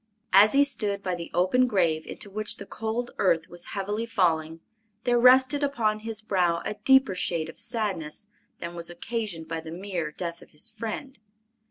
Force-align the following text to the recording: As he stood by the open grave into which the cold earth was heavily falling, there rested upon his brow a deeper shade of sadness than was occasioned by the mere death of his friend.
As 0.33 0.53
he 0.53 0.63
stood 0.63 1.03
by 1.03 1.13
the 1.13 1.29
open 1.31 1.67
grave 1.67 2.07
into 2.07 2.27
which 2.27 2.57
the 2.57 2.65
cold 2.65 3.11
earth 3.19 3.47
was 3.49 3.63
heavily 3.77 4.07
falling, 4.07 4.59
there 5.03 5.19
rested 5.19 5.61
upon 5.61 5.99
his 5.99 6.23
brow 6.23 6.63
a 6.65 6.73
deeper 6.73 7.13
shade 7.13 7.49
of 7.49 7.59
sadness 7.59 8.25
than 8.59 8.73
was 8.73 8.89
occasioned 8.89 9.47
by 9.47 9.59
the 9.59 9.69
mere 9.69 10.11
death 10.11 10.41
of 10.41 10.49
his 10.53 10.71
friend. 10.71 11.19